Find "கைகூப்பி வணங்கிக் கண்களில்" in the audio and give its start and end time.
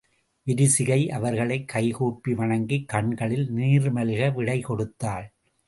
1.67-3.51